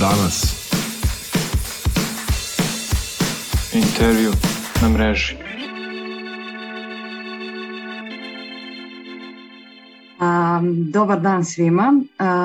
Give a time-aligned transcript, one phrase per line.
[0.00, 0.68] danas.
[3.74, 4.30] Intervju
[4.82, 5.36] na mreži.
[10.20, 11.92] Um, dobar dan svima.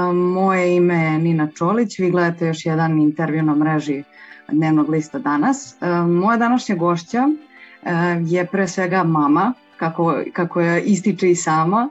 [0.10, 2.00] Um, moje ime je Nina Čolić.
[2.00, 4.04] Vi gledate još jedan intervju na mreži
[4.52, 5.76] dnevnog lista danas.
[5.82, 11.90] Um, moja današnja gošća um, je pre svega mama, kako, kako je ističe i sama,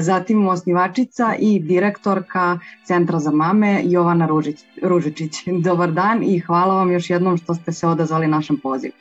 [0.00, 5.32] zatim osnivačica i direktorka Centra za mame Jovana Ružić, Ružičić.
[5.66, 8.92] Dobar dan i hvala vam još jednom što ste se odazvali našem pozivu.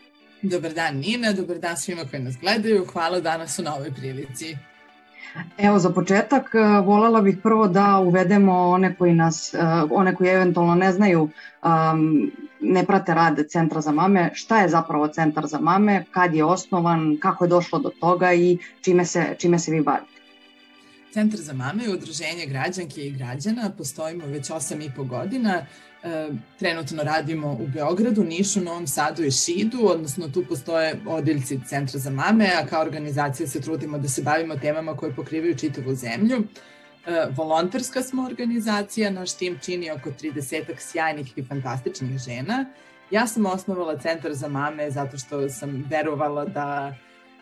[0.42, 4.58] Dobar dan Nina, dobar dan svima koji nas gledaju, hvala danas u novoj prilici.
[5.58, 6.52] Evo za početak
[6.84, 9.56] volela bih prvo da uvedemo one koji nas,
[9.92, 11.30] one koji eventualno ne znaju,
[11.64, 16.44] um, ne prate rad Centra za mame, šta je zapravo Centar za mame, kad je
[16.44, 20.18] osnovan, kako je došlo do toga i čime se, čime se vi bavite.
[21.14, 25.66] Centar za mame je udruženje građanke i građana, postojimo već 8 i po godina,
[26.04, 26.30] e,
[26.60, 32.10] trenutno radimo u Beogradu, Nišu, Novom Sadu i Šidu, odnosno tu postoje odeljci Centra za
[32.10, 36.44] mame, a kao organizacija se trudimo da se bavimo temama koje pokrivaju čitavu zemlju.
[37.08, 42.66] E, volonterska smo organizacija, naš tim čini oko 30 sjajnih i fantastičnih žena.
[43.12, 46.96] Ja sam osnovala Centar za mame zato što sam verovala da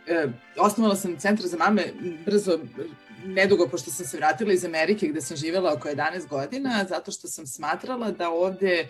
[0.07, 0.27] e,
[0.57, 1.83] osnovala sam Centar za mame
[2.25, 2.59] brzo
[3.25, 7.27] nedugo pošto sam se vratila iz Amerike gde sam živela oko 11 godina, zato što
[7.27, 8.87] sam smatrala da ovde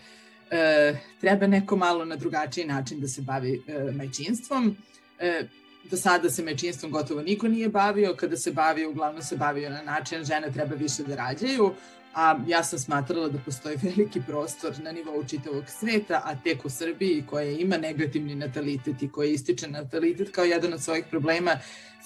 [0.52, 4.78] e, treba neko malo na drugačiji način da se bavi e, majčinstvom.
[5.20, 5.48] E,
[5.92, 9.82] do sada se mečinstvom gotovo niko nije bavio, kada se bavio, uglavnom se bavio na
[9.82, 11.74] način žene treba više da rađaju,
[12.16, 16.70] a ja sam smatrala da postoji veliki prostor na nivou čitavog sveta, a tek u
[16.70, 21.58] Srbiji koja ima negativni natalitet i koja ističe natalitet kao jedan od svojih problema,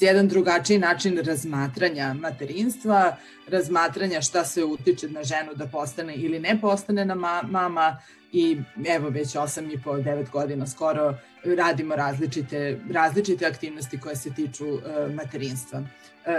[0.02, 6.61] jedan drugačiji način razmatranja materinstva, razmatranja šta se utiče na ženu da postane ili ne
[6.61, 7.97] postane na ma mama
[8.31, 14.33] i evo već 8 i po 9 godina skoro radimo različite, različite aktivnosti koje se
[14.33, 14.81] tiču uh,
[15.13, 15.79] materinstva.
[15.79, 15.85] Uh,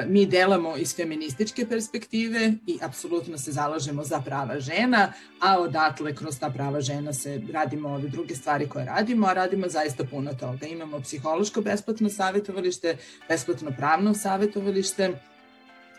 [0.07, 6.39] mi delamo iz feminističke perspektive i apsolutno se zalažemo za prava žena, a odatle kroz
[6.39, 10.67] ta prava žena se radimo ove druge stvari koje radimo, a radimo zaista puno toga.
[10.67, 12.97] Imamo psihološko besplatno savjetovalište,
[13.29, 15.13] besplatno pravno savjetovalište,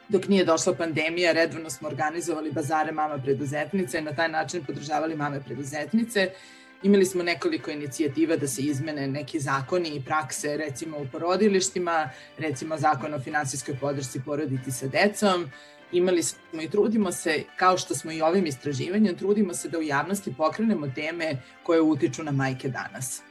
[0.10, 5.16] dok nije došla pandemija, redovno smo organizovali bazare mama preduzetnice i na taj način podržavali
[5.16, 6.30] mame preduzetnice.
[6.84, 12.78] Imali smo nekoliko inicijativa da se izmene neki zakoni i prakse, recimo u porodilištima, recimo
[12.78, 15.50] zakon o finansijskoj podršci porodici sa decom.
[15.92, 19.82] Imali smo i trudimo se, kao što smo i ovim istraživanjem, trudimo se da u
[19.82, 23.22] javnosti pokrenemo teme koje utiču na majke danas.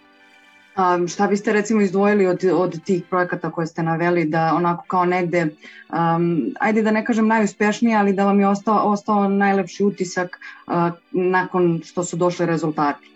[0.79, 5.05] Um, šta biste recimo izdvojili od, od tih projekata koje ste naveli da onako kao
[5.05, 10.41] negde, um, ajde da ne kažem najuspešnije, ali da vam je ostao, ostao najlepši utisak
[10.67, 10.75] uh,
[11.11, 13.11] nakon što su došli rezultati?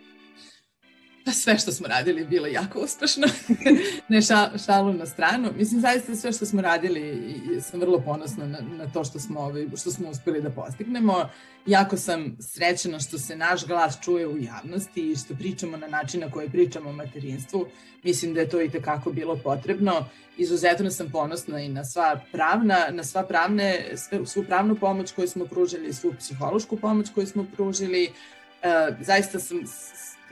[1.24, 3.26] Pa sve što smo radili je bilo jako uspešno,
[4.08, 5.50] ne ša, šalu na stranu.
[5.56, 9.66] Mislim, zaista sve što smo radili sam vrlo ponosna na, na to što smo, ovaj,
[9.76, 11.28] što smo uspeli da postignemo.
[11.66, 16.20] Jako sam srećena što se naš glas čuje u javnosti i što pričamo na način
[16.20, 17.66] na koji pričamo o materinstvu.
[18.02, 20.08] Mislim da je to i tekako bilo potrebno.
[20.36, 23.92] Izuzetno sam ponosna i na sva pravna, na sva pravne,
[24.26, 28.08] svu pravnu pomoć koju smo pružili, svu psihološku pomoć koju smo pružili.
[28.08, 29.58] Uh, zaista sam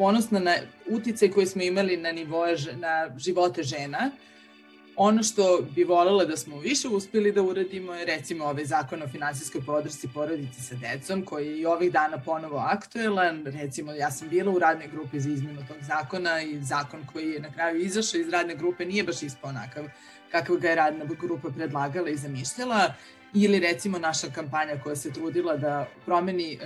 [0.02, 0.54] ponosna na
[0.86, 4.10] uticaj koji smo imali na nivoje, na živote žena.
[4.96, 9.08] Ono što bi volela da smo više uspeli da uradimo je recimo ovaj zakon o
[9.08, 13.44] finansijskoj podršci porodici sa decom koji je i ovih dana ponovo aktuelan.
[13.46, 17.40] Recimo ja sam bila u radnoj grupi za izmenu tog zakona i zakon koji je
[17.40, 19.84] na kraju izašao iz radne grupe nije baš ispao onakav
[20.32, 22.94] kakav ga je radna grupa predlagala i zamišljala
[23.34, 26.58] ili recimo naša kampanja koja se trudila da promeni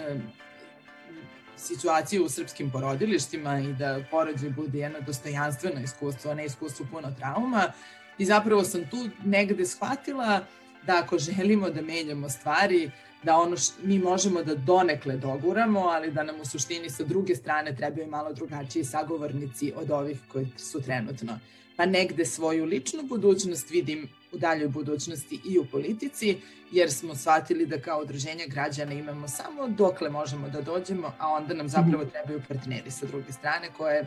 [1.57, 7.13] situaciju u srpskim porodilištima i da porođaj bude jedno dostojanstveno iskustvo, a ne iskustvo puno
[7.19, 7.73] trauma.
[8.19, 10.47] I zapravo sam tu negde shvatila
[10.87, 12.91] da ako želimo da menjamo stvari,
[13.23, 17.35] da ono š, mi možemo da donekle doguramo, ali da nam u suštini sa druge
[17.37, 21.39] strane trebaju malo drugačiji sagovornici od ovih koji su trenutno.
[21.77, 26.37] Pa negde svoju ličnu budućnost vidim u daljoj budućnosti i u politici,
[26.73, 31.55] jer smo shvatili da kao udruženje građana imamo samo dokle možemo da dođemo, a onda
[31.55, 32.11] nam zapravo mhm.
[32.11, 34.07] trebaju partneri sa druge strane koje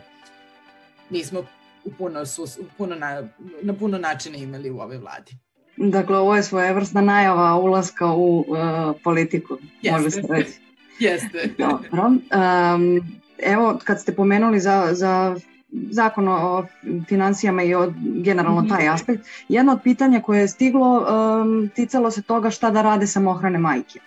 [1.10, 1.44] nismo
[1.84, 3.28] u puno, sus, u puno na,
[3.62, 5.36] na puno načina imali u ovoj vladi.
[5.76, 8.56] Dakle, ovo je svojevrsna najava ulaska u uh,
[9.04, 9.98] politiku, Jeste.
[9.98, 10.60] može se reći.
[11.06, 11.50] Jeste.
[11.58, 11.88] Dobro.
[11.92, 13.00] Um,
[13.38, 15.36] evo, kad ste pomenuli za, za
[15.72, 16.64] zakon o
[17.08, 18.94] financijama i o generalno taj mhm.
[18.94, 19.26] aspekt.
[19.48, 24.00] Jedno od pitanja koje je stiglo um, ticalo se toga šta da rade samohrane majke.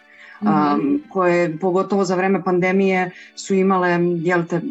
[0.44, 3.90] Um, koje pogotovo za vreme pandemije su imale,
[4.22, 4.62] jel te,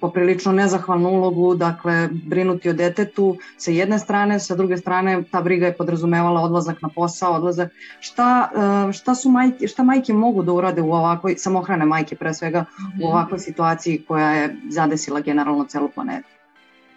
[0.00, 5.66] poprilično nezahvalnu ulogu, dakle, brinuti o detetu sa jedne strane, sa druge strane ta briga
[5.66, 10.52] je podrazumevala odlazak na posao, odlazak, šta, uh, šta su majke, šta majke mogu da
[10.52, 13.02] urade u ovakvoj, samohrane majke pre svega, u mhm.
[13.02, 16.28] ovakvoj situaciji koja je zadesila generalno celu planetu?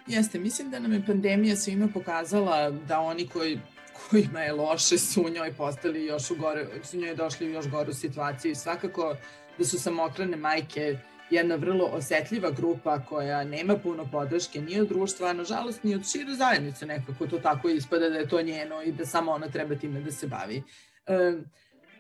[0.08, 3.60] Jeste, mislim da nam je pandemija svima pokazala da oni koji
[4.09, 7.69] kojima je loše su u njoj postali još u gore, su njoj došli u još
[7.69, 9.15] goru situaciju i svakako
[9.57, 10.97] da su samokrane majke
[11.30, 16.36] jedna vrlo osetljiva grupa koja nema puno podrške ni od društva, nažalost ni od šire
[16.36, 20.01] zajednice nekako to tako ispada da je to njeno i da samo ona treba time
[20.01, 20.63] da se bavi.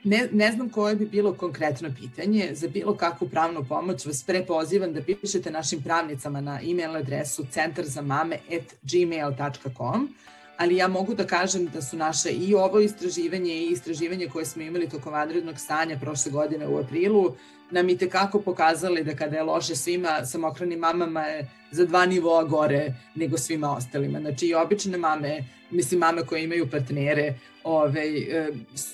[0.03, 2.49] Ne, ne znam koje bi bilo konkretno pitanje.
[2.51, 10.15] Za bilo kakvu pravnu pomoć vas prepozivam da pišete našim pravnicama na e-mail adresu centrzamame.gmail.com
[10.57, 14.61] ali ja mogu da kažem da su naše i ovo istraživanje i istraživanje koje smo
[14.61, 17.35] imali tokom vanrednog stanja prošle godine u aprilu
[17.71, 22.43] nam i tekako pokazali da kada je loše svima, samohranim mamama je za dva nivoa
[22.43, 24.19] gore nego svima ostalima.
[24.19, 28.25] Znači i obične mame, mislim mame koje imaju partnere, ove, ovaj,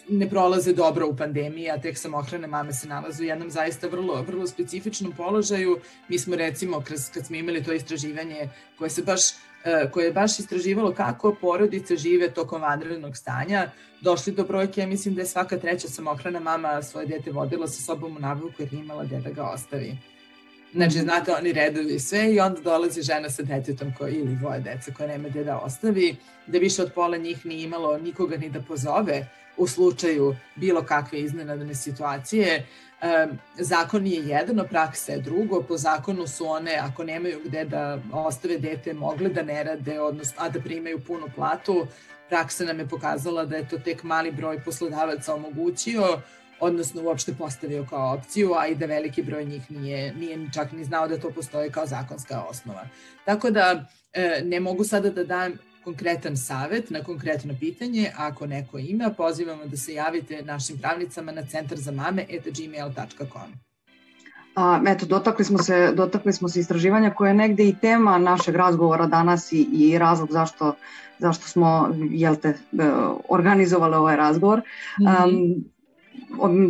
[0.09, 4.21] ne prolaze dobro u pandemiji, a tek samohrane mame se nalaze u jednom zaista vrlo,
[4.21, 5.79] vrlo specifičnom položaju.
[6.07, 9.21] Mi smo recimo, kad smo imali to istraživanje koje se baš
[9.91, 13.71] koje je baš istraživalo kako porodice žive tokom vanrednog stanja,
[14.01, 17.81] došli do brojke, ja mislim da je svaka treća samohrana mama svoje dete vodila sa
[17.81, 19.97] sobom u nabavku jer imala gde da ga ostavi.
[20.73, 24.93] Znači, znate, oni redovi sve i onda dolazi žena sa detetom koja, ili dvoje deca
[24.97, 26.15] koja nema gde da ostavi,
[26.47, 29.27] da više od pola njih nije imalo nikoga ni da pozove
[29.57, 32.67] u slučaju bilo kakve iznenadne situacije.
[33.57, 35.63] Zakon je jedno, praksa je drugo.
[35.63, 40.35] Po zakonu su one, ako nemaju gde da ostave dete, mogle da ne rade, odnosno,
[40.39, 41.87] a da primaju punu platu.
[42.29, 46.21] Praksa nam je pokazala da je to tek mali broj poslodavaca omogućio,
[46.59, 50.83] odnosno uopšte postavio kao opciju, a i da veliki broj njih nije, nije čak ni
[50.83, 52.87] znao da to postoji kao zakonska osnova.
[53.25, 58.11] Tako da e, ne mogu sada da dam konkretan savet na konkretno pitanje.
[58.17, 61.91] Ako neko ima, pozivamo da se javite našim pravnicama na centar za.
[64.55, 68.55] A, eto, dotakli smo, se, dotakli smo se istraživanja koje je negde i tema našeg
[68.55, 70.75] razgovora danas i, i razlog zašto,
[71.19, 72.55] zašto smo jel te, e,
[73.29, 74.59] organizovali ovaj razgovor.
[74.59, 75.55] Mm -hmm.
[75.55, 75.71] um,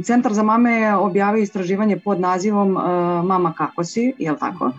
[0.04, 2.84] Centar za mame je objavio istraživanje pod nazivom uh,
[3.26, 4.68] Mama kako si, je li tako?
[4.68, 4.72] Mm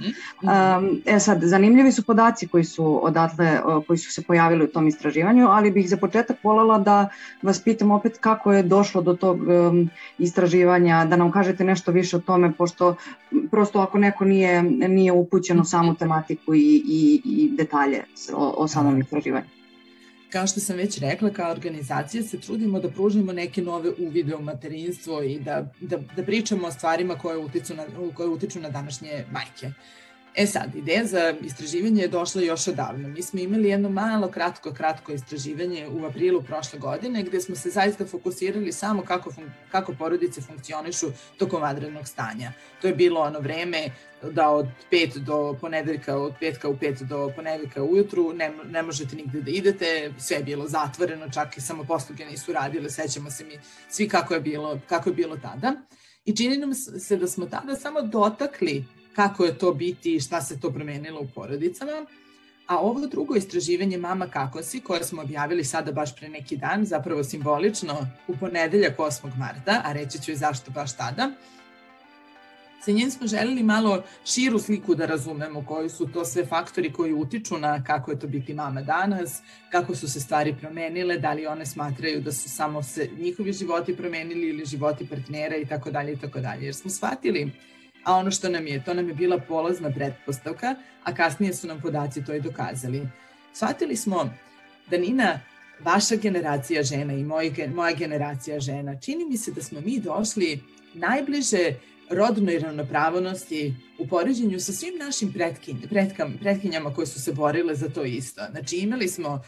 [0.42, 1.00] -hmm.
[1.06, 4.88] E sad, zanimljivi su podaci koji su odatle, uh, koji su se pojavili u tom
[4.88, 7.08] istraživanju, ali bih za početak voljela da
[7.42, 12.16] vas pitam opet kako je došlo do tog um, istraživanja, da nam kažete nešto više
[12.16, 12.96] o tome, pošto
[13.50, 18.04] prosto ako neko nije, nije upućen u samu tematiku i, i, i detalje
[18.34, 19.61] o, o samom istraživanju.
[20.32, 24.42] Kao što sam već rekla, kao organizacija se trudimo da pružimo neke nove uvide u
[24.42, 27.84] materinstvo i da, da, da pričamo o stvarima koje utiču na,
[28.14, 29.72] koje utiču na današnje majke.
[30.34, 33.08] E sad, ideja za istraživanje je došla još odavno.
[33.08, 37.70] Mi smo imali jedno malo, kratko, kratko istraživanje u aprilu prošle godine gde smo se
[37.70, 39.32] zaista fokusirali samo kako,
[39.70, 41.06] kako porodice funkcionišu
[41.36, 42.52] tokom vanrednog stanja.
[42.80, 43.90] To je bilo ono vreme
[44.30, 49.16] da od 5 do ponedeljka, od petka u 5 do ponedeljka ujutru ne, ne možete
[49.16, 53.44] nigde da idete, sve je bilo zatvoreno, čak i samo posluge nisu radile, sećamo se
[53.44, 53.58] mi
[53.88, 55.72] svi kako je bilo, kako je bilo tada.
[56.24, 60.42] I čini nam se da smo tada samo dotakli kako je to biti i šta
[60.42, 62.06] se to promenilo u porodicama.
[62.66, 66.84] A ovo drugo istraživanje Mama kako si, koje smo objavili sada baš pre neki dan,
[66.84, 69.36] zapravo simbolično u ponedeljak 8.
[69.38, 71.30] marta, a reći ću i zašto baš tada,
[72.84, 77.12] sa njim smo želeli malo širu sliku da razumemo koji su to sve faktori koji
[77.12, 81.46] utiču na kako je to biti mama danas, kako su se stvari promenile, da li
[81.46, 86.12] one smatraju da su samo se njihovi životi promenili ili životi partnera i tako dalje
[86.12, 86.64] i tako dalje.
[86.64, 87.52] Jer smo shvatili
[88.04, 91.80] a ono što nam je, to nam je bila polazna pretpostavka, a kasnije su nam
[91.80, 93.08] podaci to i dokazali.
[93.52, 94.30] Shvatili smo
[94.90, 95.40] da Nina,
[95.80, 100.60] vaša generacija žena i moj, moja generacija žena, čini mi se da smo mi došli
[100.94, 101.74] najbliže
[102.10, 107.88] rodnoj ravnopravnosti u poređenju sa svim našim pretkin, pretkam, pretkinjama koje su se borile za
[107.88, 108.42] to isto.
[108.50, 109.42] Znači imali smo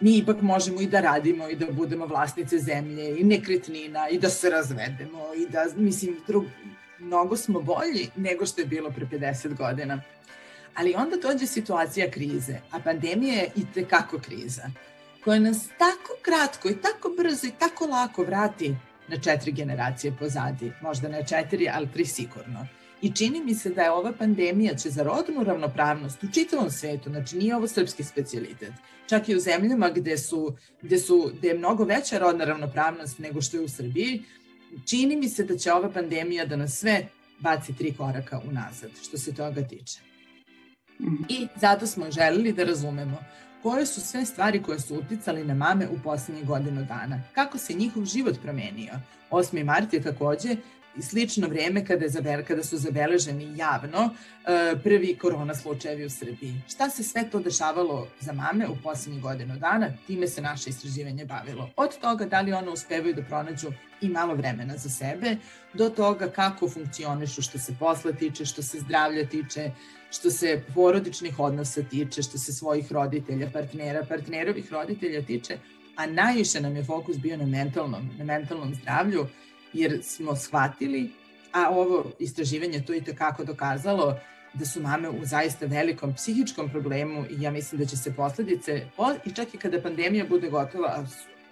[0.00, 4.28] mi ipak možemo i da radimo i da budemo vlasnice zemlje i nekretnina i da
[4.28, 6.44] se razvedemo i da, mislim, drug,
[6.98, 10.02] mnogo smo bolji nego što je bilo pre 50 godina.
[10.74, 14.70] Ali onda dođe situacija krize, a pandemija je i tekako kriza,
[15.24, 18.74] koja nas tako kratko i tako brzo i tako lako vrati
[19.08, 22.66] na četiri generacije pozadi, možda ne četiri, ali tri sigurno.
[23.02, 27.10] I čini mi se da je ova pandemija će za rodnu ravnopravnost u čitavom svetu,
[27.10, 28.72] znači nije ovo srpski specialitet,
[29.06, 33.42] čak i u zemljama gde, su, gde, su, gde je mnogo veća rodna ravnopravnost nego
[33.42, 34.22] što je u Srbiji,
[34.86, 37.08] čini mi se da će ova pandemija da nas sve
[37.38, 40.00] baci tri koraka unazad što se toga tiče.
[41.00, 41.22] Mhm.
[41.28, 43.24] I zato smo želeli da razumemo
[43.62, 47.74] koje su sve stvari koje su uticali na mame u poslednjih godinu dana, kako se
[47.74, 48.92] njihov život promenio.
[49.30, 49.64] 8.
[49.64, 50.56] mart je takođe
[50.98, 56.10] i slično vreme kada, je zabele, kada su zabeleženi javno e, prvi korona slučajevi u
[56.10, 56.54] Srbiji.
[56.68, 61.24] Šta se sve to dešavalo za mame u poslednjih godinu dana, time se naše istraživanje
[61.24, 61.70] bavilo.
[61.76, 65.36] Od toga da li one uspevaju da pronađu i malo vremena za sebe,
[65.74, 69.70] do toga kako funkcionišu što se posla tiče, što se zdravlja tiče,
[70.10, 75.58] što se porodičnih odnosa tiče, što se svojih roditelja, partnera, partnerovih roditelja tiče,
[75.96, 79.26] a najviše nam je fokus bio na mentalnom, na mentalnom zdravlju,
[79.76, 81.10] jer smo shvatili,
[81.52, 84.18] a ovo istraživanje to i tekako dokazalo,
[84.54, 88.86] da su mame u zaista velikom psihičkom problemu i ja mislim da će se posledice,
[89.24, 91.04] i čak i kada pandemija bude gotova, a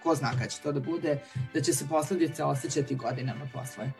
[0.02, 1.18] ko zna kada će to da bude,
[1.54, 3.90] da će se posledice osjećati godinama posle.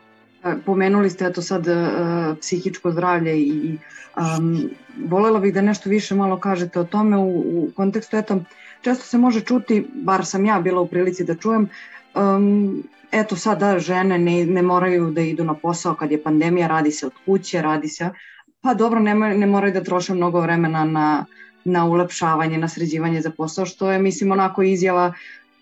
[0.43, 3.77] E, pomenuli ste eto sad uh, psihičko zdravlje i
[4.17, 4.69] um,
[5.09, 8.39] volela bih da nešto više malo kažete o tome u, u kontekstu eto
[8.81, 11.69] često se može čuti, bar sam ja bila u prilici da čujem,
[12.15, 16.91] um, eto sada žene ne, ne moraju da idu na posao kad je pandemija, radi
[16.91, 18.09] se od kuće, radi se,
[18.61, 21.25] pa dobro, ne, ne moraju da troše mnogo vremena na,
[21.63, 25.13] na ulepšavanje, na sređivanje za posao, što je, mislim, onako izjava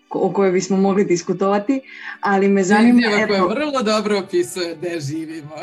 [0.09, 1.81] o kojoj bismo mogli diskutovati,
[2.21, 2.99] ali me zanima...
[2.99, 5.55] Izjava koja vrlo dobro opisuje gde živimo.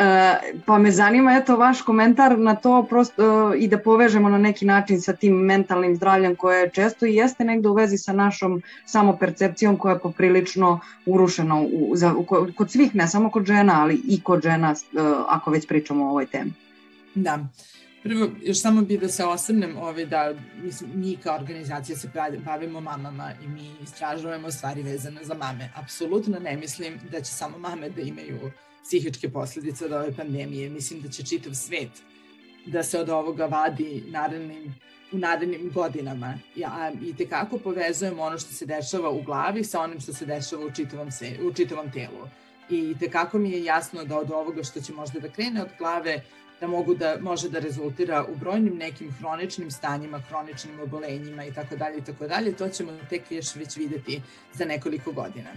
[0.00, 4.64] E, pa me zanima eto vaš komentar na to prosto i da povežemo na neki
[4.64, 9.76] način sa tim mentalnim zdravljem koje često i jeste negde u vezi sa našom samopercepcijom
[9.76, 12.26] koja je poprilično urušena u, za, u,
[12.56, 14.74] kod svih, ne samo kod žena, ali i kod žena e,
[15.28, 16.52] ako već pričamo o ovoj temi.
[17.14, 17.38] Da.
[18.02, 22.10] Prvo, još samo bi da se osvrnem ovaj, da mislim, mi kao organizacija se
[22.44, 25.70] bavimo mamama i mi istražujemo stvari vezane za mame.
[25.76, 28.50] Apsolutno ne mislim da će samo mame da imaju
[28.82, 30.70] psihičke posledice od ove pandemije.
[30.70, 31.90] Mislim da će čitav svet
[32.66, 34.74] da se od ovoga vadi narednim,
[35.12, 36.38] u narednim godinama.
[36.56, 40.64] Ja, I tekako povezujemo ono što se dešava u glavi sa onim što se dešava
[40.64, 42.28] u čitavom, se, u čitavom telu.
[42.70, 46.22] I tekako mi je jasno da od ovoga što će možda da krene od glave,
[46.60, 51.76] da mogu da može da rezultira u brojnim nekim hroničnim stanjima, hroničnim obolenjima i tako
[51.76, 54.22] dalje i tako dalje, to ćemo tek još već videti
[54.54, 55.50] za nekoliko godina.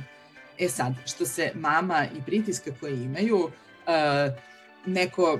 [0.59, 4.33] E sad, što se mama i pritiska koje imaju, uh,
[4.85, 5.39] neko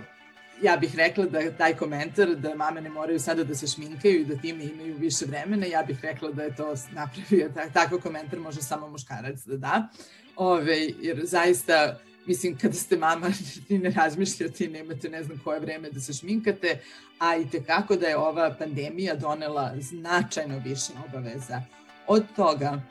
[0.61, 4.25] ja bih rekla da taj komentar da mame ne moraju sada da se šminkaju i
[4.25, 8.61] da time imaju više vremena, ja bih rekla da je to napravio, takav komentar može
[8.61, 9.87] samo muškarac da da.
[10.35, 13.31] Ove, jer zaista, mislim, kada ste mama,
[13.67, 16.79] ti ne razmišljate i nemate ne znam koje vreme da se šminkate,
[17.19, 21.61] a i tekako da je ova pandemija donela značajno više obaveza.
[22.07, 22.81] Od toga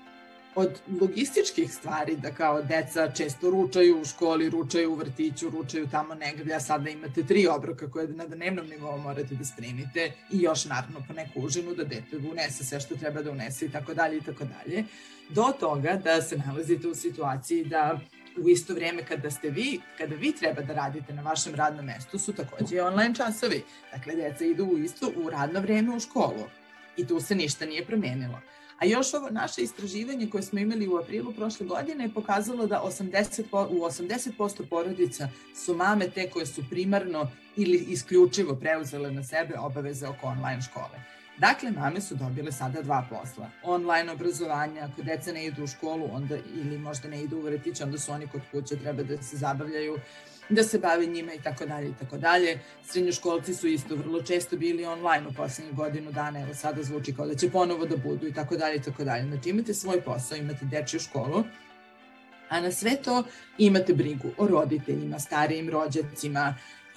[0.55, 6.15] od logističkih stvari, da kao deca često ručaju u školi, ručaju u vrtiću, ručaju tamo
[6.15, 10.65] negde, a sada imate tri obroka koje na dnevnom nivou morate da spremite i još
[10.65, 14.17] naravno po neku užinu da dete unese sve što treba da unese i tako dalje
[14.17, 14.85] i tako dalje,
[15.29, 18.01] do toga da se nalazite u situaciji da
[18.37, 22.19] u isto vreme kada ste vi, kada vi treba da radite na vašem radnom mestu
[22.19, 23.63] su takođe i online časovi.
[23.93, 26.45] Dakle, deca idu u isto u radno vreme u školu
[26.97, 28.41] i tu se ništa nije promenilo.
[28.83, 32.83] A još ovo naše istraživanje koje smo imali u aprilu prošle godine je pokazalo da
[32.85, 39.59] 80, u 80% porodica su mame te koje su primarno ili isključivo preuzele na sebe
[39.59, 40.99] obaveze oko online škole.
[41.39, 43.51] Dakle, mame su dobile sada dva posla.
[43.63, 47.81] Online obrazovanje, ako deca ne idu u školu onda, ili možda ne idu u vrtić,
[47.81, 49.99] onda su oni kod kuće, treba da se zabavljaju
[50.53, 52.59] da se bave njima i tako dalje i tako dalje.
[52.85, 57.27] Srednjoškolci su isto vrlo često bili online u poslednjih godinu dana, evo sada zvuči kao
[57.27, 59.25] da će ponovo da budu i tako dalje i tako dalje.
[59.25, 61.45] Znači imate svoj posao, imate dečju školu,
[62.49, 63.25] a na sve to
[63.59, 66.55] imate brigu o roditeljima, starijim rođacima,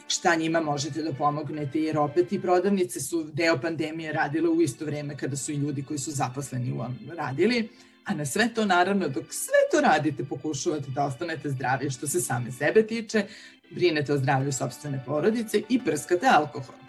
[0.07, 4.85] šta njima možete da pomognete, jer opet i prodavnice su deo pandemije radile u isto
[4.85, 6.85] vreme kada su i ljudi koji su zaposleni u
[7.15, 7.69] radili.
[8.05, 12.21] A na sve to, naravno, dok sve to radite, pokušavate da ostanete zdravi što se
[12.21, 13.25] same sebe tiče,
[13.69, 16.84] brinete o zdravlju sobstvene porodice i prskate alkohol.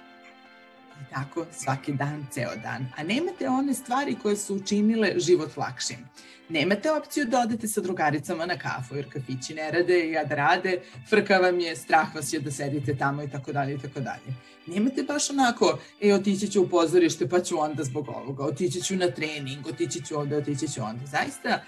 [1.02, 2.86] I tako svaki dan, ceo dan.
[2.96, 6.08] A nemate one stvari koje su učinile život lakšim.
[6.48, 10.80] Nemate opciju da odete sa drugaricama na kafu, jer kafići ne rade, ja da rade,
[11.08, 14.34] frka vam je, strah vas je da sedite tamo i tako dalje i tako dalje.
[14.66, 18.96] Nemate baš onako, e, otići ću u pozorište pa ću onda zbog ovoga, otići ću
[18.96, 21.06] na trening, otići ću onda, otići ću onda.
[21.06, 21.62] Zaista,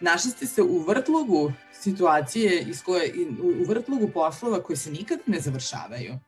[0.00, 3.12] našli ste se u vrtlogu situacije iz koje,
[3.42, 6.18] u vrtlogu poslova koji se nikada ne završavaju.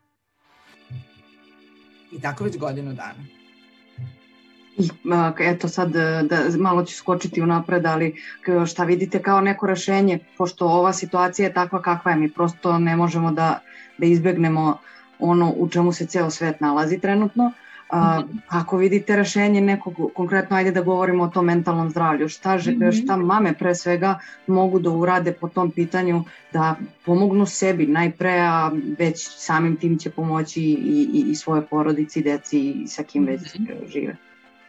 [2.15, 3.25] I tako već godinu dana.
[4.79, 4.89] I
[5.39, 5.91] eto sad
[6.23, 8.15] da malo ću skočiti u napred, ali
[8.67, 12.97] šta vidite kao neko rešenje, pošto ova situacija je takva kakva je, mi prosto ne
[12.97, 13.61] možemo da,
[13.99, 14.79] da izbegnemo
[15.19, 17.53] ono u čemu se ceo svet nalazi trenutno,
[17.91, 18.39] A, mhm.
[18.49, 23.05] kako vidite rešenje nekog, konkretno ajde da govorimo o tom mentalnom zdravlju, šta, mm -hmm.
[23.05, 28.71] šta mame pre svega mogu da urade po tom pitanju da pomognu sebi najpre, a
[28.99, 33.41] već samim tim će pomoći i, i, i svoje porodici, deci i sa kim već
[33.41, 33.93] mm -hmm.
[33.93, 34.17] žive.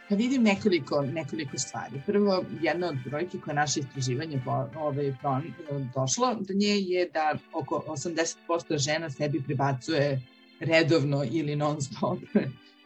[0.08, 2.00] Pa vidim nekoliko, nekoliko stvari.
[2.06, 5.40] Prvo, jedna od brojki koja naše istraživanje po, ovaj, pro,
[5.94, 10.22] došlo do nje je da oko 80% žena sebi pribacuje
[10.60, 12.18] redovno ili non stop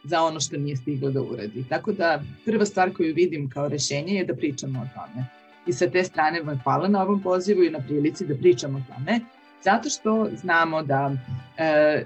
[0.03, 1.65] za ono što nije stiglo da uradi.
[1.69, 5.25] Tako da prva stvar koju vidim kao rešenje je da pričamo o tome.
[5.67, 8.93] I sa te strane vam hvala na ovom pozivu i na prilici da pričamo o
[8.93, 9.19] tome,
[9.63, 11.11] zato što znamo da
[11.57, 12.03] e,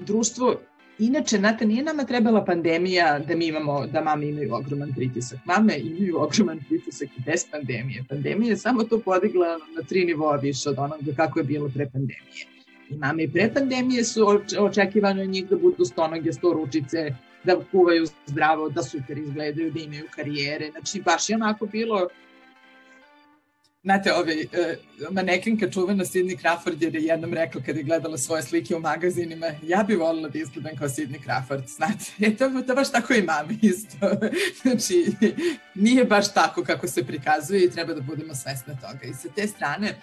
[0.00, 0.56] društvo
[1.00, 5.38] Inače, znate, nije nama trebala pandemija da mi imamo, da mame imaju ogroman pritisak.
[5.44, 8.04] Mame imaju ogroman pritisak i bez pandemije.
[8.08, 11.86] Pandemija je samo to podigla na tri nivoa više od onoga kako je bilo pre
[11.90, 12.46] pandemije.
[12.90, 14.26] I mame i pre pandemije su
[14.58, 19.80] očekivane od njih da budu stonoge, sto ručice, da kuvaju zdravo, da super izgledaju, da
[19.80, 20.70] imaju karijere.
[20.70, 22.08] Znači, baš je onako bilo
[23.82, 28.76] Znate, ovaj, uh, manekinka čuvena Sidney Crawford je jednom rekla kada je gledala svoje slike
[28.76, 32.92] u magazinima, ja bih volila da izgledam kao Sidney Crawford, znate, e, to, to baš
[32.92, 33.96] tako i mami isto.
[34.62, 35.06] znači,
[35.74, 39.04] nije baš tako kako se prikazuje i treba da budemo svesne toga.
[39.04, 39.94] I sa te strane,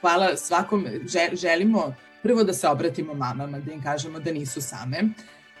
[0.00, 0.86] hvala svakom,
[1.32, 5.02] želimo prvo da se obratimo mamama, da im kažemo da nisu same,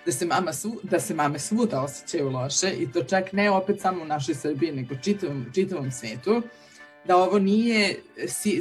[0.06, 3.80] da se, mama svu, da se mame svuda osjećaju loše i to čak ne opet
[3.80, 6.42] samo u našoj Srbiji, nego čitavom, čitavom svetu,
[7.04, 7.96] da ovo nije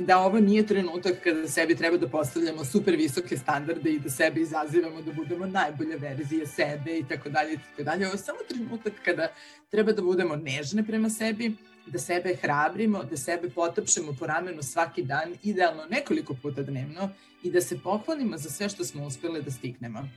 [0.01, 4.41] da ovo nije trenutak kada sebi treba da postavljamo super visoke standarde i da sebe
[4.41, 8.05] izazivamo da budemo najbolje verzije sebe i tako dalje i tako dalje.
[8.05, 9.27] Ovo je samo trenutak kada
[9.69, 11.55] treba da budemo nežne prema sebi,
[11.85, 17.09] da sebe hrabrimo, da sebe potapšemo po ramenu svaki dan, idealno nekoliko puta dnevno
[17.43, 20.09] i da se pohvalimo za sve što smo uspeli da stignemo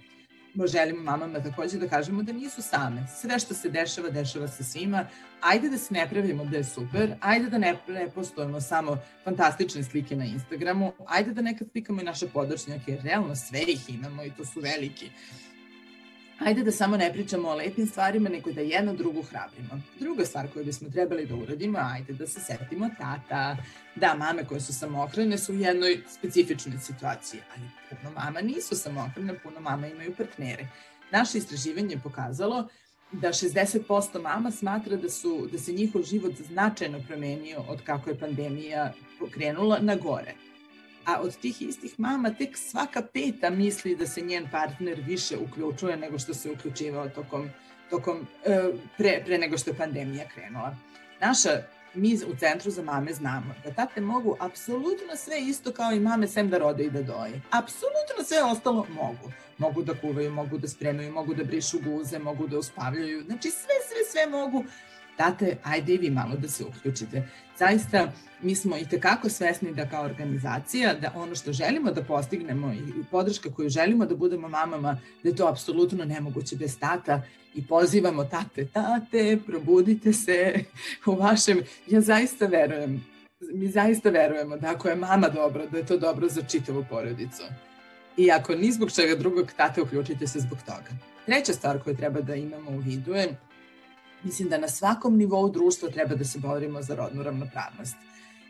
[0.67, 3.07] želimo mamama takođe da kažemo da nisu same.
[3.21, 5.07] Sve što se dešava, dešava se svima.
[5.41, 10.17] Ajde da se ne pravimo da je super, ajde da ne, ne samo fantastične slike
[10.17, 14.45] na Instagramu, ajde da nekad slikamo i naše podršnjake, realno sve ih imamo i to
[14.45, 15.11] su veliki
[16.45, 19.81] ajde da samo ne pričamo o lepim stvarima, nego da jedno drugu hrabrimo.
[20.01, 23.57] Druga stvar koju bismo trebali da uradimo, ajde da se setimo tata.
[23.95, 29.39] Da, mame koje su samohrane su u jednoj specifičnoj situaciji, ali puno mama nisu samohrane,
[29.39, 30.67] puno mama imaju partnere.
[31.11, 32.69] Naše istraživanje je pokazalo
[33.13, 38.19] da 60% mama smatra da su da se njihov život značajno promenio od kako je
[38.19, 38.93] pandemija
[39.35, 40.35] krenula na gore
[41.05, 45.97] a od tih istih mama tek svaka peta misli da se njen partner više uključuje
[45.97, 47.51] nego što se uključivao tokom,
[47.91, 48.61] tokom e,
[48.99, 50.77] pre, pre nego što je pandemija krenula.
[51.21, 51.63] Naša
[51.95, 56.29] mi u centru za mame znamo da tate mogu apsolutno sve isto kao i mame
[56.29, 57.41] sem da rode i da doje.
[57.51, 59.33] Apsolutno sve ostalo mogu.
[59.59, 63.23] Mogu da kuvaju, mogu da spremaju, mogu da brišu guze, mogu da uspavljaju.
[63.23, 64.65] Znači sve, sve, sve mogu.
[65.17, 67.29] Tate, ajde i vi malo da se uključite.
[67.59, 72.73] Zaista, mi smo i tekako svesni da kao organizacija, da ono što želimo da postignemo
[72.73, 77.23] i podrška koju želimo da budemo mamama, da je to apsolutno nemoguće bez tata
[77.55, 80.65] i pozivamo tate, tate, probudite se
[81.07, 83.05] u vašem, ja zaista verujem,
[83.55, 87.43] mi zaista verujemo da ako je mama dobro, da je to dobro za čitavu porodicu.
[88.17, 90.91] I ako ni zbog čega drugog, tate, uključite se zbog toga.
[91.27, 93.37] Treća stvar koju treba da imamo u vidu je,
[94.25, 97.97] mislim da na svakom nivou društva treba da se borimo za rodnu ravnopravnost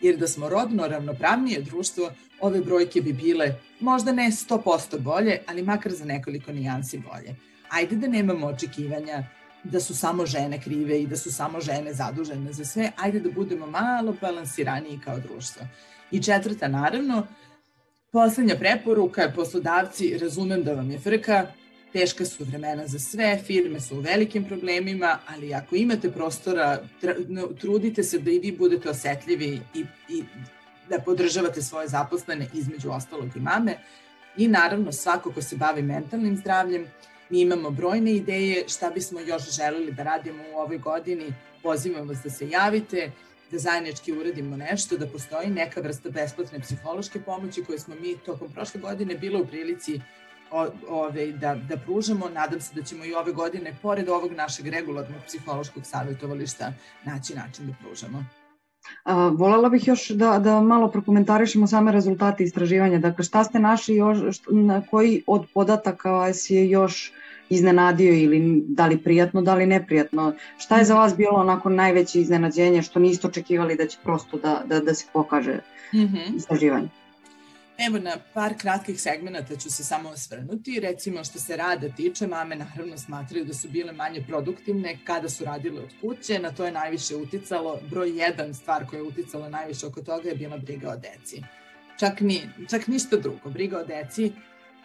[0.03, 5.63] jer da smo rodno ravnopravnije društvo, ove brojke bi bile možda ne 100% bolje, ali
[5.63, 7.37] makar za nekoliko nijansi bolje.
[7.71, 9.25] Ajde da nemamo očekivanja
[9.65, 13.31] da su samo žene krive i da su samo žene zadužene za sve, ajde da
[13.31, 15.67] budemo malo balansiraniji kao društvo.
[16.11, 17.27] I četvrta, naravno,
[18.13, 21.47] poslednja preporuka je poslodavci, razumem da vam je frka,
[21.93, 26.83] teška su vremena za sve, firme su u velikim problemima, ali ako imate prostora,
[27.61, 30.25] trudite se da i vi budete osetljivi i, i
[30.89, 33.77] da podržavate svoje zaposlene, između ostalog i mame.
[34.37, 36.87] I naravno, svako ko se bavi mentalnim zdravljem,
[37.31, 41.35] mi imamo brojne ideje šta bismo još želeli da radimo u ovoj godini.
[41.63, 43.11] Pozivamo vas da se javite,
[43.51, 48.53] da zajednički uradimo nešto, da postoji neka vrsta besplatne psihološke pomoći koje smo mi tokom
[48.53, 50.01] prošle godine bilo u prilici
[50.89, 52.29] ove, da, da pružamo.
[52.29, 56.73] Nadam se da ćemo i ove godine, pored ovog našeg regularnog psihološkog savjetovališta,
[57.05, 58.25] naći način da pružamo.
[59.05, 62.99] A, volela bih još da, da malo prokomentarišemo same rezultate istraživanja.
[62.99, 67.13] Dakle, šta ste našli još, što, na koji od podataka vas je još
[67.49, 70.35] iznenadio ili da li prijatno, da li neprijatno?
[70.59, 74.63] Šta je za vas bilo onako najveće iznenađenje što niste očekivali da će prosto da,
[74.67, 75.61] da, da se pokaže
[75.95, 76.37] mm -hmm.
[76.37, 76.89] istraživanje?
[77.79, 80.81] Evo na par kratkih segmenta ću se samo osvrnuti.
[80.81, 85.45] Recimo što se rada tiče, mame naravno smatraju da su bile manje produktivne kada su
[85.45, 86.39] radile od kuće.
[86.39, 87.79] Na to je najviše uticalo.
[87.91, 91.43] Broj jedan stvar koja je uticala najviše oko toga je bila briga o deci.
[91.99, 93.51] Čak, ni, čak ništa drugo.
[93.51, 94.33] Briga o deci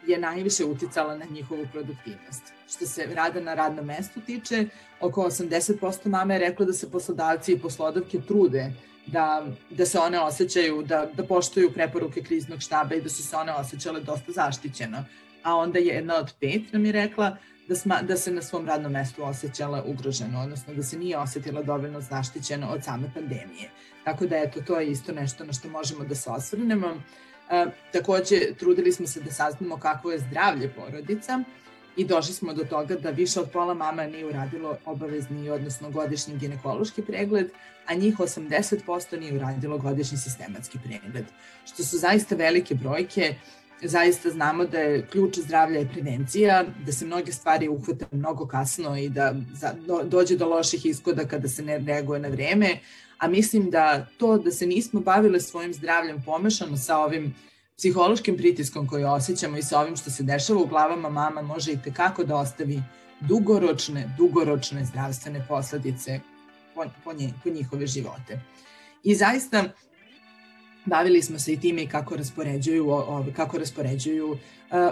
[0.08, 2.44] je najviše uticala na njihovu produktivnost.
[2.70, 4.66] Što se rada na radnom mestu tiče,
[5.00, 8.72] oko 80% mame je reklo da se poslodavci i poslodavke trude
[9.08, 13.36] da, da se one osjećaju, da, da poštuju preporuke kriznog štaba i da su se
[13.36, 15.04] one osjećale dosta zaštićeno.
[15.44, 18.68] A onda je jedna od pet nam je rekla da, sma, da se na svom
[18.68, 23.70] radnom mestu osjećala ugroženo, odnosno da se nije osjetila dovoljno zaštićeno od same pandemije.
[24.04, 26.88] Tako da eto, to je isto nešto na što možemo da se osvrnemo.
[27.50, 31.44] E, takođe, trudili smo se da saznamo kakvo je zdravlje porodica
[31.98, 36.38] i došli smo do toga da više od pola mama nije uradilo obavezni, odnosno godišnji
[36.38, 37.50] ginekološki pregled,
[37.86, 41.26] a njih 80% nije uradilo godišnji sistematski pregled,
[41.66, 43.36] što su zaista velike brojke,
[43.82, 48.98] zaista znamo da je ključ zdravlja je prevencija, da se mnoge stvari uhvate mnogo kasno
[48.98, 49.36] i da
[50.04, 52.80] dođe do loših ishoda kada se ne reaguje na vreme,
[53.18, 57.36] a mislim da to da se nismo bavile svojim zdravljem pomešano sa ovim
[57.78, 61.82] psihološkim pritiskom koji osjećamo i sa ovim što se dešava u glavama mama može i
[61.84, 62.82] tekako da ostavi
[63.20, 66.20] dugoročne, dugoročne zdravstvene posledice
[66.76, 68.42] po, po, nje, po njihove živote.
[69.04, 69.64] I zaista
[70.86, 72.88] bavili smo se i time kako raspoređuju,
[73.36, 74.38] kako raspoređuju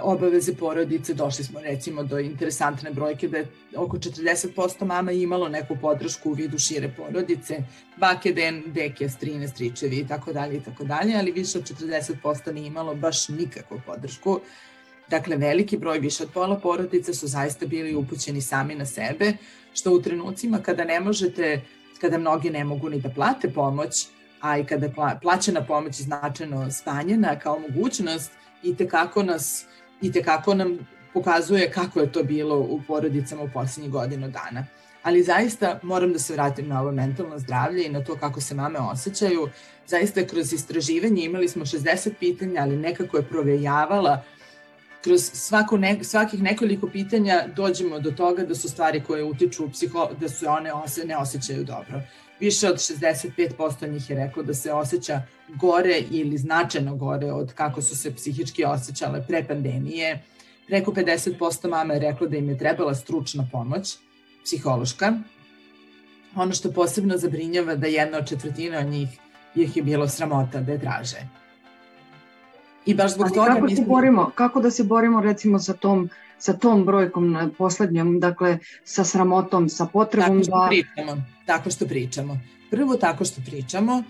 [0.01, 1.13] obaveze porodice.
[1.13, 6.33] Došli smo recimo do interesantne brojke da je oko 40% mama imalo neku podršku u
[6.33, 7.57] vidu šire porodice,
[7.97, 12.51] bake, den, deke, strine, stričevi i tako dalje i tako dalje, ali više od 40%
[12.51, 14.39] nije imalo baš nikakvu podršku.
[15.09, 19.33] Dakle, veliki broj, više od pola porodice su zaista bili upućeni sami na sebe,
[19.73, 21.61] što u trenucima kada ne možete,
[22.01, 24.07] kada mnogi ne mogu ni da plate pomoć,
[24.41, 28.31] a i kada je plaćena pomoć značajno spanjena kao mogućnost
[28.65, 29.65] i tekako nas
[30.01, 34.65] i tekako nam pokazuje kako je to bilo u porodicama u poslednjih godinu dana.
[35.03, 38.55] Ali zaista moram da se vratim na ovo mentalno zdravlje i na to kako se
[38.55, 39.49] mame osjećaju.
[39.87, 44.23] Zaista kroz istraživanje imali smo 60 pitanja, ali nekako je provejavala
[45.05, 50.09] kroz svako ne, svakih nekoliko pitanja dođemo do toga da su stvari koje utiču psiho,
[50.19, 52.01] da su one ose, ne osjećaju dobro.
[52.39, 57.81] Više od 65% njih je reklo da se osjeća gore ili značajno gore od kako
[57.81, 60.23] su se psihički osjećale pre pandemije.
[60.67, 63.97] Preko 50% mama je reklo da im je trebala stručna pomoć,
[64.43, 65.13] psihološka.
[66.35, 69.09] Ono što posebno zabrinjava da jedna od četvrtina od njih
[69.55, 71.44] ih je bilo sramota da je traže.
[72.85, 73.85] I baš zbog Ali toga kako mislim...
[73.85, 79.03] Se borimo, kako da se borimo recimo sa tom sa tom brojkom poslednjom, dakle sa
[79.03, 80.67] sramotom, sa potrebom tako što da...
[80.69, 82.39] Pričamo, tako što pričamo.
[82.71, 84.03] Prvo tako što pričamo,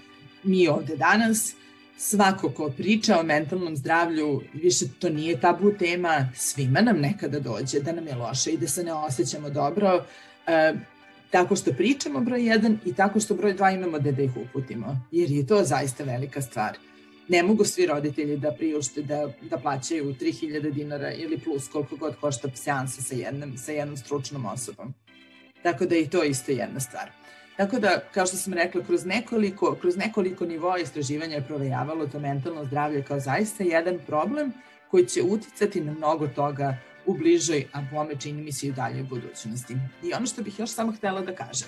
[0.43, 1.55] mi ovde danas,
[1.97, 7.79] svako ko priča o mentalnom zdravlju, više to nije tabu tema, svima nam nekada dođe
[7.79, 10.05] da nam je loše i da se ne osjećamo dobro,
[10.47, 10.73] e,
[11.31, 14.97] tako što pričamo broj jedan i tako što broj dva imamo da da ih uputimo,
[15.11, 16.77] jer je to zaista velika stvar
[17.27, 22.15] ne mogu svi roditelji da priušte da, da plaćaju 3000 dinara ili plus koliko god
[22.15, 24.93] košta seansa sa, jednom, sa jednom stručnom osobom.
[25.63, 27.11] Tako da je to isto jedna stvar.
[27.57, 32.19] Tako da, kao što sam rekla, kroz nekoliko, kroz nekoliko nivoa istraživanja je provejavalo to
[32.19, 34.53] mentalno zdravlje kao zaista jedan problem
[34.91, 39.05] koji će uticati na mnogo toga u bližoj, a bome čini mi se i u
[39.05, 39.75] budućnosti.
[40.03, 41.67] I ono što bih još samo htela da kažem,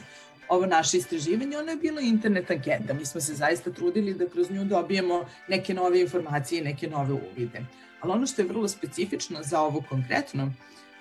[0.49, 2.93] ovo naše istraživanje, ono je bilo internet agenda.
[2.93, 7.61] Mi smo se zaista trudili da kroz nju dobijemo neke nove informacije neke nove uvide.
[8.01, 10.53] Ali ono što je vrlo specifično za ovo konkretno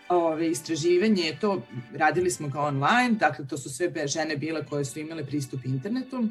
[0.09, 1.63] ove, istraživanje je to,
[1.95, 6.29] radili smo ga online, dakle to su sve žene bile koje su imale pristup internetu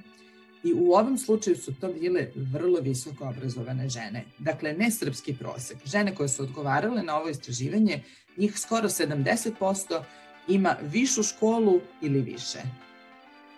[0.63, 4.23] i u ovom slučaju su to bile vrlo visoko obrazovane žene.
[4.38, 5.78] Dakle, ne srpski prosek.
[5.86, 8.04] Žene koje su odgovarale na ovo istraživanje,
[8.38, 10.01] njih skoro 70%
[10.47, 12.60] ima višu školu ili više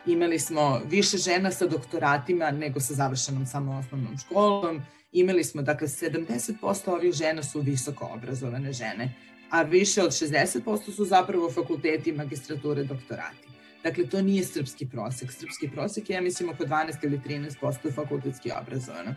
[0.08, 5.88] imali smo više žena sa doktoratima nego sa završenom samo osnovnom školom, imali smo, dakle,
[5.88, 9.14] 70% ovih žena su visoko obrazovane žene,
[9.50, 13.48] a više od 60% su zapravo fakulteti, magistrature, doktorati.
[13.84, 15.32] Dakle, to nije srpski prosek.
[15.32, 19.16] Srpski prosek je, ja mislim, oko 12 ili 13% fakultetski obrazovano.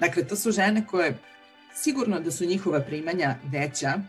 [0.00, 1.18] Dakle, to su žene koje
[1.74, 4.00] sigurno da su njihova primanja veća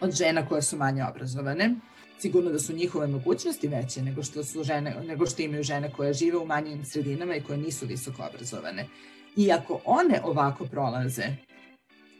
[0.00, 1.74] od žena koje su manje obrazovane,
[2.20, 6.14] sigurno da su njihove mogućnosti veće nego što su žene, nego što imaju žene koje
[6.14, 8.86] žive u manjim sredinama i koje nisu visoko obrazovane.
[9.36, 11.36] I ako one ovako prolaze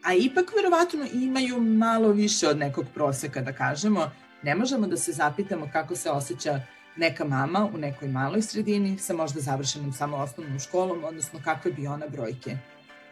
[0.03, 4.11] a ipak verovatno imaju malo više od nekog proseka, da kažemo.
[4.43, 6.61] Ne možemo da se zapitamo kako se osjeća
[6.97, 11.87] neka mama u nekoj maloj sredini sa možda završenom samo osnovnom školom, odnosno kakve bi
[11.87, 12.57] ona brojke.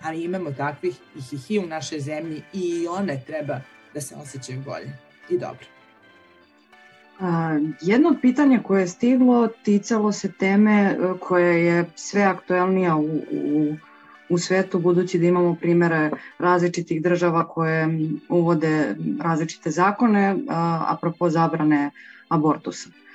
[0.02, 3.60] Ali imamo takvih i hihi u našoj zemlji i one treba
[3.94, 4.92] da se osjećaju bolje
[5.30, 5.77] i dobro.
[7.80, 13.04] Jedno od pitanja koje je stiglo ticalo se teme e, koja je sve aktuelnija u,
[13.32, 13.74] u,
[14.28, 17.88] u svetu, budući da imamo primere različitih država koje
[18.28, 21.90] uvode različite zakone, a, apropo zabrane
[22.28, 22.88] abortusa.
[22.88, 23.07] Uh,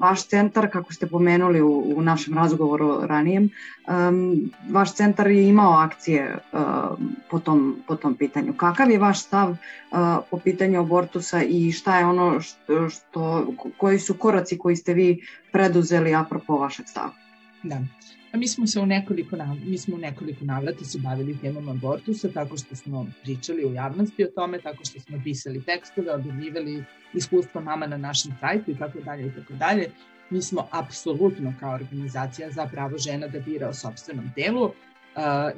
[0.00, 3.50] vaš centar, kako ste pomenuli u, u našem razgovoru ranijem,
[3.88, 6.60] um, vaš centar je imao akcije uh,
[7.30, 8.54] po, tom, po tom pitanju.
[8.56, 9.56] Kakav je vaš stav uh,
[10.30, 15.26] po pitanju abortusa i šta je ono što, što, koji su koraci koji ste vi
[15.52, 17.12] preduzeli apropo vašeg stava?
[17.62, 17.80] Da.
[18.36, 22.28] A mi smo se u nekoliko, mi smo u nekoliko navrata se bavili temom abortusa
[22.28, 27.60] tako što smo pričali u javnosti o tome, tako što smo pisali tekstove, objavljivali iskustva
[27.60, 29.90] mama na našem sajtu i tako dalje i tako dalje.
[30.30, 34.72] Mi smo apsolutno kao organizacija za pravo žena da bira o sobstvenom telu uh,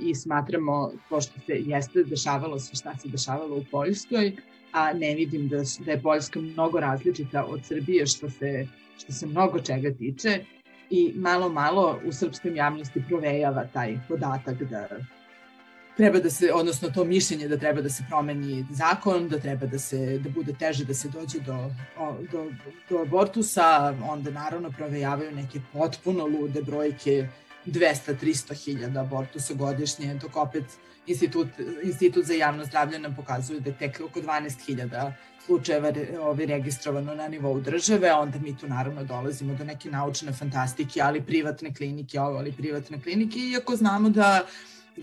[0.01, 4.37] i smatramo, pošto se jeste dešavalo sve šta se dešavalo u Poljskoj,
[4.73, 9.27] a ne vidim da, da je Poljska mnogo različita od Srbije što se, što se
[9.27, 10.45] mnogo čega tiče,
[10.91, 14.89] i malo malo u srpskom javnosti provejava taj podatak da
[15.99, 19.79] treba da se, odnosno to mišljenje da treba da se promeni zakon, da treba da
[19.79, 21.57] se, da bude teže da se dođe do,
[22.33, 22.45] do,
[22.91, 27.29] do abortusa, onda naravno provejavaju neke potpuno lude brojke
[27.67, 30.65] 200-300 hiljada abortusa godišnje, dok opet
[31.07, 31.49] institut,
[31.83, 35.13] institut za javno zdravlje nam pokazuje da je tek oko 12 hiljada
[35.49, 41.01] slučajeva ovaj, registrovano na nivou države, onda mi tu naravno dolazimo do neke naučne fantastike,
[41.01, 44.47] ali privatne klinike, ovo, ali privatne klinike, iako znamo da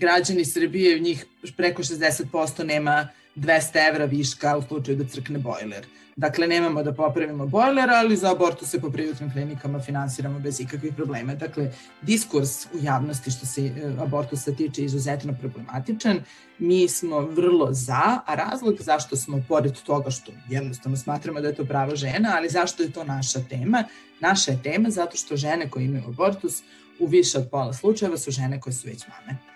[0.00, 5.86] građani Srbije, njih preko 60% nema 200 evra viška u slučaju da crkne bojler.
[6.16, 10.94] Dakle, nemamo da popravimo bojler, ali za abortu se po privatnim klinikama finansiramo bez ikakvih
[10.94, 11.34] problema.
[11.34, 11.70] Dakle,
[12.02, 16.20] diskurs u javnosti što se e, abortusa tiče izuzetno problematičan.
[16.58, 21.54] Mi smo vrlo za, a razlog zašto smo, pored toga što jednostavno smatramo da je
[21.54, 23.84] to pravo žena, ali zašto je to naša tema?
[24.20, 26.62] Naša je tema zato što žene koje imaju abortus
[26.98, 29.55] u više od pola slučajeva su žene koje su već mame.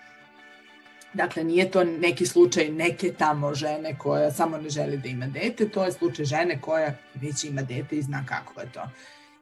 [1.13, 5.69] Dakle, nije to neki slučaj neke tamo žene koja samo ne želi da ima dete,
[5.69, 8.89] to je slučaj žene koja već ima dete i zna kako je to.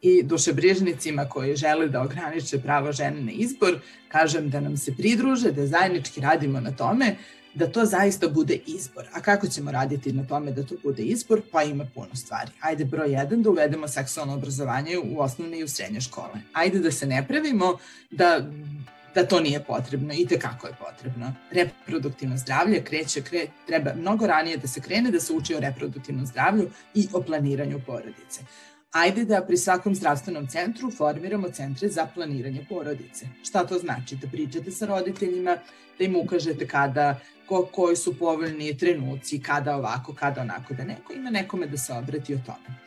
[0.02, 5.52] I dušebrižnicima koji žele da ograniče pravo žene na izbor, kažem da nam se pridruže,
[5.52, 7.16] da zajednički radimo na tome,
[7.54, 9.06] da to zaista bude izbor.
[9.14, 11.42] A kako ćemo raditi na tome da to bude izbor?
[11.52, 12.52] Pa ima puno stvari.
[12.60, 16.42] Ajde broj jedan da uvedemo seksualno obrazovanje u osnovne i u srednje škole.
[16.54, 17.78] Ajde da se ne pravimo
[18.12, 18.46] da
[19.16, 21.34] da to nije potrebno i tekako je potrebno.
[21.52, 26.26] Reproduktivno zdravlje kreće, kre, treba mnogo ranije da se krene da se uči o reproduktivnom
[26.26, 28.42] zdravlju i o planiranju porodice.
[28.92, 33.28] Ajde da pri svakom zdravstvenom centru formiramo centre za planiranje porodice.
[33.44, 34.16] Šta to znači?
[34.16, 35.58] Da pričate sa roditeljima,
[36.00, 41.14] da im ukažete kada, ko, koji su povoljni trenuci, kada ovako, kada onako, da neko
[41.14, 42.80] ima nekome da se obrati o tome.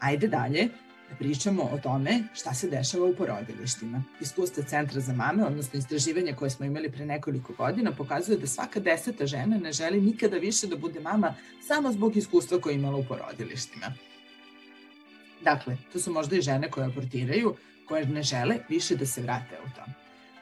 [0.00, 0.83] Ajde dalje, da
[1.18, 4.02] pričamo o tome šta se dešava u porodilištima.
[4.20, 8.80] Iskustva Centra za mame, odnosno istraživanje koje smo imali pre nekoliko godina, pokazuje da svaka
[8.80, 11.34] deseta žena ne želi nikada više da bude mama
[11.68, 13.92] samo zbog iskustva koje imala u porodilištima.
[15.42, 17.54] Dakle, to su možda i žene koje abortiraju,
[17.88, 19.84] koje ne žele više da se vrate u to.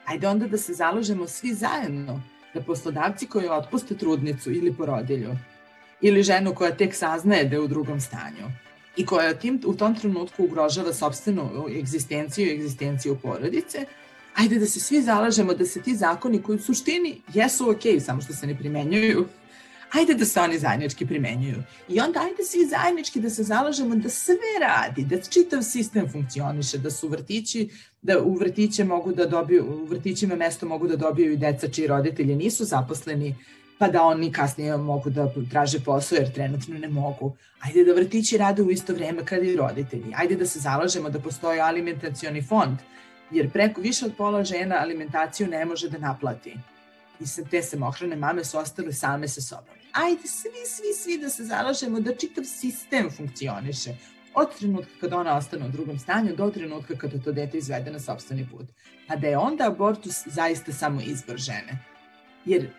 [0.05, 2.21] Ajde onda da se založemo svi zajedno
[2.53, 5.35] da poslodavci koji otpuste trudnicu ili porodilju
[6.01, 8.51] ili ženu koja tek saznaje da je u drugom stanju,
[8.97, 13.85] i koja tim, u tom trenutku ugrožava sobstvenu egzistenciju i egzistenciju porodice,
[14.35, 18.21] ajde da se svi zalažemo da se ti zakoni koji u suštini jesu ok, samo
[18.21, 19.25] što se ne primenjuju,
[19.93, 21.63] ajde da se oni zajednički primenjuju.
[21.89, 26.77] I onda ajde svi zajednički da se zalažemo da sve radi, da čitav sistem funkcioniše,
[26.77, 27.69] da su vrtići,
[28.01, 31.87] da u vrtiće mogu da dobiju, u vrtićima mesto mogu da dobiju i deca čiji
[31.87, 33.35] roditelji nisu zaposleni,
[33.79, 37.35] pa da oni kasnije mogu da traže posao jer trenutno ne mogu.
[37.59, 40.13] Ajde da vrtići rade u isto vreme kada i roditelji.
[40.15, 42.77] Ajde da se zalažemo da postoji alimentacioni fond,
[43.31, 46.57] jer preko više od pola žena alimentaciju ne može da naplati.
[47.19, 49.75] I sa te samohrane mame su ostale same sa sobom.
[49.91, 53.95] Ajde svi, svi, svi da se zalažemo da čitav sistem funkcioniše
[54.35, 57.99] od trenutka kada ona ostane u drugom stanju do trenutka kada to dete izvede na
[57.99, 58.65] sobstveni put.
[59.07, 61.77] A da je onda abortus zaista samo izbor žene.
[62.45, 62.69] Jer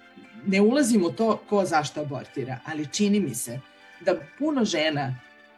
[0.47, 3.61] ne ulazim u to ko zašto abortira, ali čini mi se
[4.01, 5.15] da puno žena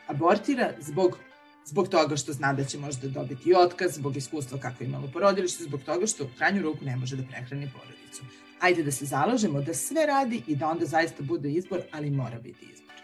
[0.06, 1.18] abortira zbog
[1.66, 5.64] zbog toga što zna da će možda dobiti otkaz, zbog iskustva kako je imalo porodilište,
[5.64, 8.22] zbog toga što u krajnju ruku ne može da prehrani porodicu.
[8.60, 12.38] Ajde da se zalažemo da sve radi i da onda zaista bude izbor, ali mora
[12.38, 12.94] biti izbor.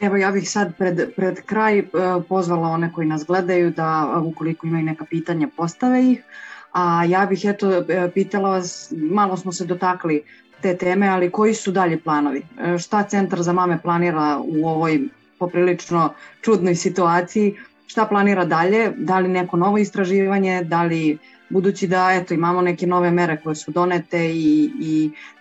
[0.00, 1.86] Evo ja bih sad pred, pred kraj uh,
[2.28, 6.24] pozvala one koji nas gledaju da ukoliko imaju neka pitanja postave ih,
[6.72, 10.22] a ja bih eto e, pitala vas, malo smo se dotakli
[10.62, 12.42] te teme, ali koji su dalje planovi?
[12.78, 15.00] Šta Centar za mame planira u ovoj
[15.38, 17.56] poprilično čudnoj situaciji?
[17.86, 18.92] Šta planira dalje?
[18.96, 20.64] Da li neko novo istraživanje?
[20.64, 24.70] Da li budući da eto imamo neke nove mere koje su donete i,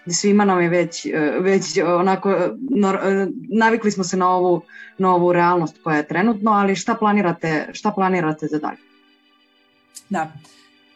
[0.05, 1.07] i svima nam je već,
[1.39, 2.35] već onako
[3.49, 4.61] navikli smo se na ovu,
[4.97, 8.77] na ovu realnost koja je trenutno, ali šta planirate, šta planirate za dalje?
[10.09, 10.31] Da,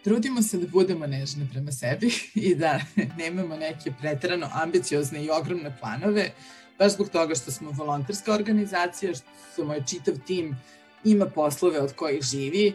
[0.06, 2.12] trudimo se da budemo nežni prema sebi
[2.50, 2.80] i da
[3.18, 6.32] nemamo neke pretrano ambiciozne i ogromne planove,
[6.80, 9.14] baš zbog toga što smo volonterska organizacija,
[9.54, 10.56] što moj čitav tim
[11.04, 12.74] ima poslove od kojih živi,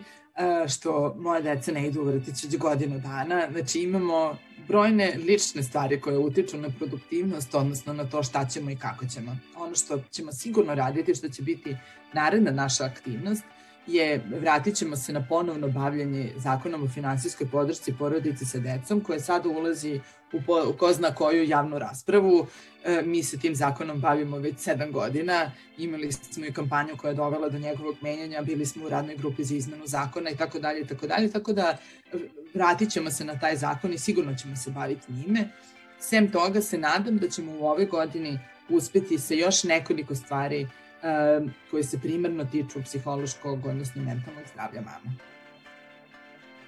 [0.68, 3.48] što moja deca ne idu u vrtić od godinu dana.
[3.52, 4.38] Znači imamo
[4.68, 9.36] brojne lične stvari koje utiču na produktivnost, odnosno na to šta ćemo i kako ćemo.
[9.56, 11.76] Ono što ćemo sigurno raditi, što će biti
[12.12, 13.44] naredna naša aktivnost,
[13.94, 19.20] je vratit ćemo se na ponovno bavljanje zakonom o finansijskoj podršci porodici sa decom, koje
[19.20, 20.00] sada ulazi
[20.32, 22.46] u, po, u ko zna koju javnu raspravu.
[22.84, 27.14] E, mi se tim zakonom bavimo već sedam godina, imali smo i kampanju koja je
[27.14, 30.86] dovela do njegovog menjanja, bili smo u radnoj grupi za izmenu zakona i tako dalje
[30.86, 31.76] tako dalje, tako da
[32.54, 35.48] vratit ćemo se na taj zakon i sigurno ćemo se baviti njime.
[36.00, 40.70] Sem toga se nadam da ćemo u ove godini uspeti sa još nekoliko stvari uh,
[41.70, 45.14] koje se primarno tiču psihološkog, odnosno mentalnog zdravlja mama.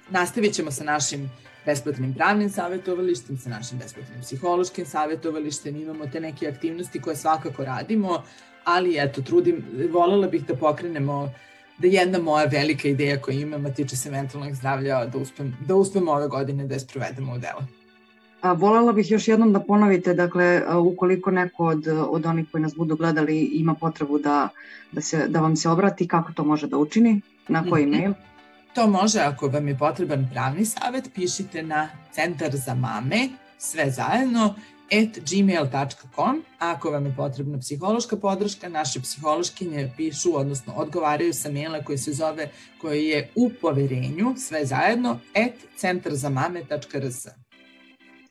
[0.09, 1.31] Nastavit ćemo sa našim
[1.65, 8.23] besplatnim pravnim savjetovalištem, sa našim besplatnim psihološkim savjetovalištem, imamo te neke aktivnosti koje svakako radimo,
[8.63, 11.33] ali eto, trudim, volela bih da pokrenemo
[11.77, 15.75] da jedna moja velika ideja koju imam, a tiče se mentalnog zdravlja, da uspem, da
[15.75, 17.82] uspemo ove godine da je sprovedemo u delo.
[18.43, 22.95] Volela bih još jednom da ponovite, dakle, ukoliko neko od, od onih koji nas budu
[22.95, 24.49] gledali ima potrebu da,
[24.91, 27.99] da, se, da vam se obrati, kako to može da učini, na koji mm -hmm.
[27.99, 28.13] mail?
[28.73, 34.55] To može, ako vam je potreban pravni savet, pišite na centar za mame, sve zajedno,
[34.91, 36.43] at gmail.com.
[36.59, 42.13] Ako vam je potrebna psihološka podrška, naše psihološkinje pišu, odnosno odgovaraju sa maila koji se
[42.13, 42.49] zove,
[42.81, 47.42] koji je u poverenju, sve zajedno, at centarzamame.rs.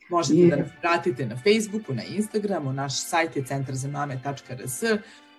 [0.08, 4.82] Možete da nas pratite na Facebooku, na Instagramu, naš sajt je centarzamame.rs,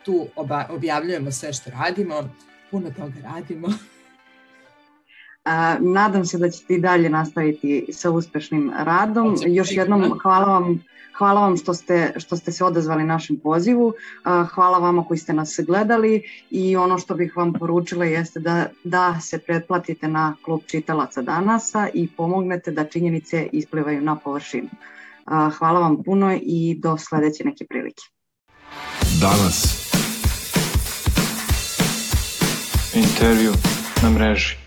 [0.06, 0.28] tu
[0.69, 2.30] objavljujemo sve što radimo,
[2.71, 3.67] puno toga radimo.
[5.43, 9.36] A, nadam se da ćete i dalje nastaviti sa uspešnim radom.
[9.47, 10.84] Još jednom hvala vam
[11.17, 13.93] Hvala vam što ste, što ste se odazvali našem pozivu,
[14.54, 19.19] hvala vama koji ste nas gledali i ono što bih vam poručila jeste da, da
[19.21, 24.69] se pretplatite na klub čitalaca danasa i pomognete da činjenice isplivaju na površinu.
[25.58, 28.04] Hvala vam puno i do sledeće neke prilike.
[29.21, 29.84] Danas.
[32.95, 33.52] Intervju
[34.04, 34.62] na mreži.